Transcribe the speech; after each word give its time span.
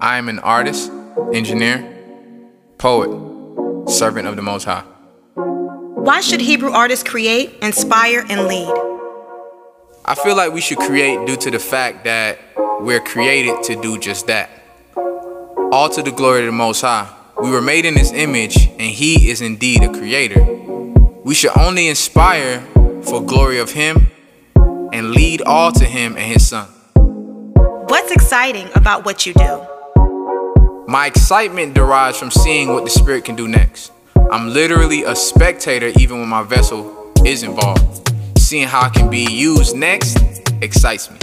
I 0.00 0.18
am 0.18 0.28
an 0.28 0.38
artist, 0.38 0.92
engineer, 1.32 1.84
poet, 2.78 3.10
servant 3.90 4.28
of 4.28 4.36
the 4.36 4.42
Most 4.42 4.62
High. 4.62 4.84
Why 5.34 6.20
should 6.20 6.40
Hebrew 6.40 6.70
artists 6.70 7.02
create, 7.02 7.58
inspire, 7.62 8.24
and 8.28 8.46
lead? 8.46 8.72
I 10.04 10.14
feel 10.14 10.36
like 10.36 10.52
we 10.52 10.60
should 10.60 10.78
create 10.78 11.26
due 11.26 11.36
to 11.38 11.50
the 11.50 11.58
fact 11.58 12.04
that 12.04 12.38
we're 12.80 13.00
created 13.00 13.60
to 13.64 13.80
do 13.82 13.98
just 13.98 14.28
that. 14.28 14.50
All 15.72 15.88
to 15.90 16.00
the 16.00 16.12
glory 16.12 16.40
of 16.40 16.46
the 16.46 16.52
Most 16.52 16.80
High. 16.82 17.12
We 17.42 17.50
were 17.50 17.60
made 17.60 17.84
in 17.84 17.96
His 17.96 18.12
image, 18.12 18.68
and 18.68 18.80
He 18.80 19.30
is 19.30 19.40
indeed 19.40 19.82
a 19.82 19.88
creator. 19.88 20.44
We 21.24 21.34
should 21.34 21.58
only 21.58 21.88
inspire 21.88 22.60
for 23.02 23.20
glory 23.20 23.58
of 23.58 23.72
Him 23.72 24.12
and 24.92 25.10
lead 25.10 25.42
all 25.42 25.72
to 25.72 25.84
Him 25.84 26.16
and 26.16 26.32
His 26.32 26.46
Son. 26.48 26.68
What's 27.88 28.12
exciting 28.12 28.68
about 28.76 29.04
what 29.04 29.26
you 29.26 29.34
do? 29.34 29.66
My 30.88 31.04
excitement 31.04 31.74
derives 31.74 32.18
from 32.18 32.30
seeing 32.30 32.72
what 32.72 32.82
the 32.82 32.88
Spirit 32.88 33.26
can 33.26 33.36
do 33.36 33.46
next. 33.46 33.92
I'm 34.30 34.54
literally 34.54 35.04
a 35.04 35.14
spectator 35.14 35.92
even 36.00 36.18
when 36.18 36.30
my 36.30 36.42
vessel 36.42 37.12
is 37.26 37.42
involved. 37.42 38.10
Seeing 38.38 38.66
how 38.66 38.86
it 38.86 38.94
can 38.94 39.10
be 39.10 39.30
used 39.30 39.76
next 39.76 40.16
excites 40.62 41.10
me. 41.10 41.18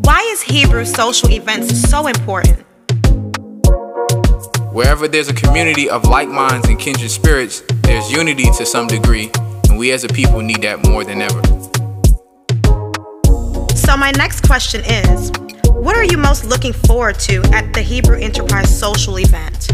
Why 0.00 0.26
is 0.32 0.40
Hebrew 0.40 0.86
social 0.86 1.30
events 1.30 1.78
so 1.90 2.06
important? 2.06 2.64
Wherever 4.72 5.06
there's 5.06 5.28
a 5.28 5.34
community 5.34 5.90
of 5.90 6.04
like 6.04 6.30
minds 6.30 6.66
and 6.70 6.78
kindred 6.78 7.10
spirits, 7.10 7.62
there's 7.82 8.10
unity 8.10 8.50
to 8.56 8.64
some 8.64 8.86
degree, 8.86 9.30
and 9.68 9.78
we 9.78 9.92
as 9.92 10.02
a 10.02 10.08
people 10.08 10.40
need 10.40 10.62
that 10.62 10.82
more 10.88 11.04
than 11.04 11.20
ever. 11.20 11.42
So, 13.76 13.98
my 13.98 14.12
next 14.12 14.46
question 14.46 14.82
is 14.86 15.30
what 15.76 15.94
are 15.94 16.04
you 16.04 16.16
most 16.16 16.44
looking 16.44 16.72
forward 16.72 17.18
to 17.18 17.42
at 17.52 17.72
the 17.74 17.82
Hebrew 17.82 18.18
Enterprise 18.18 18.76
social 18.76 19.18
event? 19.18 19.70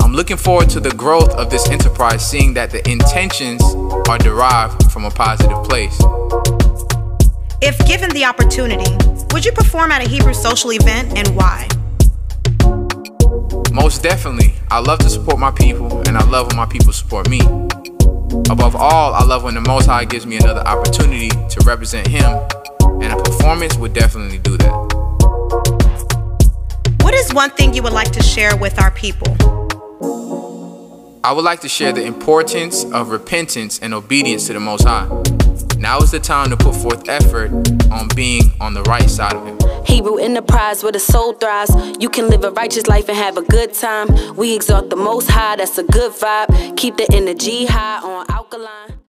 I'm 0.00 0.12
looking 0.12 0.36
forward 0.36 0.68
to 0.70 0.80
the 0.80 0.92
growth 0.96 1.30
of 1.30 1.50
this 1.50 1.68
enterprise, 1.68 2.28
seeing 2.28 2.52
that 2.54 2.70
the 2.70 2.86
intentions 2.88 3.62
are 4.08 4.18
derived 4.18 4.92
from 4.92 5.06
a 5.06 5.10
positive 5.10 5.64
place. 5.64 5.98
If 7.62 7.78
given 7.86 8.10
the 8.10 8.24
opportunity, 8.26 8.90
would 9.32 9.44
you 9.44 9.52
perform 9.52 9.90
at 9.92 10.06
a 10.06 10.08
Hebrew 10.08 10.34
social 10.34 10.72
event 10.72 11.16
and 11.16 11.34
why? 11.34 11.68
Most 13.72 14.02
definitely. 14.02 14.54
I 14.70 14.80
love 14.80 14.98
to 14.98 15.08
support 15.08 15.38
my 15.38 15.50
people, 15.50 16.06
and 16.06 16.18
I 16.18 16.24
love 16.28 16.48
when 16.48 16.56
my 16.56 16.66
people 16.66 16.92
support 16.92 17.30
me. 17.30 17.40
Above 18.50 18.76
all, 18.76 19.14
I 19.14 19.24
love 19.24 19.44
when 19.44 19.54
the 19.54 19.64
Most 19.66 19.86
High 19.86 20.04
gives 20.04 20.26
me 20.26 20.36
another 20.36 20.60
opportunity 20.60 21.30
to 21.30 21.60
represent 21.64 22.06
Him 22.06 22.38
and 23.02 23.12
a 23.12 23.22
performance 23.22 23.76
would 23.76 23.92
definitely 23.92 24.38
do 24.38 24.56
that. 24.58 24.72
What 27.02 27.14
is 27.14 27.34
one 27.34 27.50
thing 27.50 27.74
you 27.74 27.82
would 27.82 27.92
like 27.92 28.12
to 28.12 28.22
share 28.22 28.56
with 28.56 28.80
our 28.80 28.90
people? 28.92 29.36
I 31.24 31.32
would 31.32 31.44
like 31.44 31.60
to 31.60 31.68
share 31.68 31.92
the 31.92 32.04
importance 32.04 32.84
of 32.84 33.10
repentance 33.10 33.78
and 33.80 33.94
obedience 33.94 34.46
to 34.46 34.54
the 34.54 34.60
Most 34.60 34.84
High. 34.84 35.06
Now 35.78 35.98
is 35.98 36.10
the 36.12 36.20
time 36.20 36.50
to 36.50 36.56
put 36.56 36.74
forth 36.76 37.08
effort 37.08 37.50
on 37.90 38.08
being 38.14 38.52
on 38.60 38.74
the 38.74 38.82
right 38.82 39.08
side 39.10 39.34
of 39.34 39.46
Him. 39.46 39.58
Hebrew 39.84 40.16
enterprise 40.16 40.82
where 40.82 40.92
the 40.92 41.00
soul 41.00 41.32
thrives. 41.34 41.70
You 42.00 42.08
can 42.08 42.28
live 42.28 42.44
a 42.44 42.50
righteous 42.52 42.86
life 42.86 43.08
and 43.08 43.16
have 43.18 43.36
a 43.36 43.42
good 43.42 43.74
time. 43.74 44.36
We 44.36 44.54
exalt 44.54 44.90
the 44.90 44.96
Most 44.96 45.28
High, 45.30 45.56
that's 45.56 45.78
a 45.78 45.84
good 45.84 46.12
vibe. 46.12 46.76
Keep 46.76 46.96
the 46.96 47.08
energy 47.12 47.66
high 47.66 48.00
on 48.00 48.26
alkaline. 48.28 48.94